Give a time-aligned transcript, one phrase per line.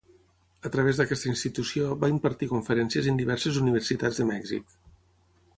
[0.69, 4.79] A través d'aquesta institució va impartir conferències en diverses Universitats de Mèxic.